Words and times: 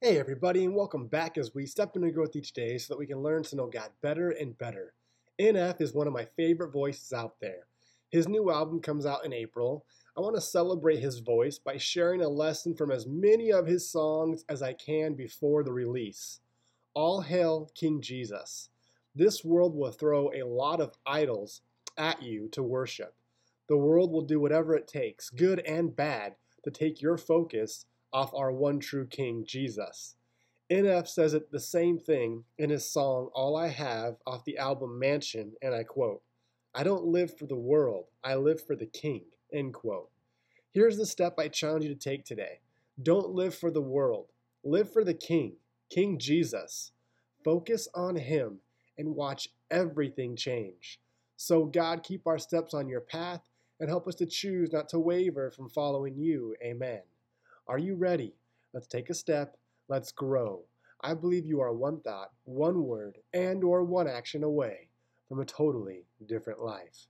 Hey, 0.00 0.16
everybody, 0.16 0.64
and 0.64 0.76
welcome 0.76 1.08
back 1.08 1.36
as 1.36 1.56
we 1.56 1.66
step 1.66 1.96
into 1.96 2.12
growth 2.12 2.36
each 2.36 2.52
day 2.52 2.78
so 2.78 2.94
that 2.94 3.00
we 3.00 3.06
can 3.08 3.20
learn 3.20 3.42
to 3.42 3.56
know 3.56 3.66
God 3.66 3.90
better 4.00 4.30
and 4.30 4.56
better. 4.56 4.94
NF 5.40 5.80
is 5.80 5.92
one 5.92 6.06
of 6.06 6.12
my 6.12 6.24
favorite 6.36 6.70
voices 6.70 7.12
out 7.12 7.34
there. 7.40 7.66
His 8.08 8.28
new 8.28 8.48
album 8.48 8.80
comes 8.80 9.06
out 9.06 9.24
in 9.24 9.32
April. 9.32 9.84
I 10.16 10.20
want 10.20 10.36
to 10.36 10.40
celebrate 10.40 11.00
his 11.00 11.18
voice 11.18 11.58
by 11.58 11.78
sharing 11.78 12.22
a 12.22 12.28
lesson 12.28 12.76
from 12.76 12.92
as 12.92 13.08
many 13.08 13.50
of 13.50 13.66
his 13.66 13.90
songs 13.90 14.44
as 14.48 14.62
I 14.62 14.72
can 14.74 15.14
before 15.14 15.64
the 15.64 15.72
release. 15.72 16.38
All 16.94 17.20
hail 17.20 17.68
King 17.74 18.00
Jesus. 18.00 18.68
This 19.16 19.44
world 19.44 19.74
will 19.74 19.90
throw 19.90 20.30
a 20.32 20.46
lot 20.46 20.80
of 20.80 20.94
idols 21.06 21.62
at 21.96 22.22
you 22.22 22.48
to 22.52 22.62
worship. 22.62 23.16
The 23.68 23.76
world 23.76 24.12
will 24.12 24.24
do 24.24 24.38
whatever 24.38 24.76
it 24.76 24.86
takes, 24.86 25.28
good 25.28 25.58
and 25.66 25.96
bad, 25.96 26.36
to 26.62 26.70
take 26.70 27.02
your 27.02 27.18
focus 27.18 27.84
off 28.12 28.34
our 28.34 28.52
one 28.52 28.80
true 28.80 29.06
King, 29.06 29.44
Jesus. 29.46 30.16
NF 30.70 31.08
says 31.08 31.32
it 31.32 31.50
the 31.50 31.60
same 31.60 31.98
thing 31.98 32.44
in 32.58 32.70
his 32.70 32.90
song 32.90 33.30
All 33.34 33.56
I 33.56 33.68
Have 33.68 34.16
off 34.26 34.44
the 34.44 34.58
album 34.58 34.98
Mansion, 34.98 35.52
and 35.62 35.74
I 35.74 35.82
quote, 35.82 36.22
I 36.74 36.82
don't 36.82 37.06
live 37.06 37.36
for 37.36 37.46
the 37.46 37.56
world, 37.56 38.04
I 38.22 38.34
live 38.34 38.64
for 38.64 38.76
the 38.76 38.86
King, 38.86 39.22
end 39.52 39.72
quote. 39.74 40.10
Here's 40.72 40.98
the 40.98 41.06
step 41.06 41.34
I 41.38 41.48
challenge 41.48 41.84
you 41.84 41.94
to 41.94 41.98
take 41.98 42.24
today. 42.24 42.60
Don't 43.02 43.30
live 43.30 43.54
for 43.54 43.70
the 43.70 43.80
world, 43.80 44.26
live 44.62 44.92
for 44.92 45.04
the 45.04 45.14
King, 45.14 45.54
King 45.88 46.18
Jesus. 46.18 46.92
Focus 47.42 47.88
on 47.94 48.16
Him 48.16 48.58
and 48.98 49.14
watch 49.14 49.48
everything 49.70 50.36
change. 50.36 51.00
So, 51.36 51.64
God, 51.64 52.02
keep 52.02 52.26
our 52.26 52.38
steps 52.38 52.74
on 52.74 52.88
your 52.88 53.00
path 53.00 53.48
and 53.80 53.88
help 53.88 54.06
us 54.06 54.16
to 54.16 54.26
choose 54.26 54.72
not 54.72 54.88
to 54.90 54.98
waver 54.98 55.50
from 55.50 55.70
following 55.70 56.16
you. 56.18 56.56
Amen. 56.62 57.00
Are 57.68 57.78
you 57.78 57.96
ready? 57.96 58.32
Let's 58.72 58.86
take 58.86 59.10
a 59.10 59.14
step. 59.14 59.58
Let's 59.88 60.10
grow. 60.10 60.62
I 61.02 61.12
believe 61.12 61.44
you 61.44 61.60
are 61.60 61.74
one 61.74 62.00
thought, 62.00 62.30
one 62.44 62.82
word, 62.84 63.18
and 63.34 63.62
or 63.62 63.84
one 63.84 64.08
action 64.08 64.42
away 64.42 64.88
from 65.28 65.40
a 65.40 65.44
totally 65.44 66.06
different 66.26 66.62
life. 66.62 67.06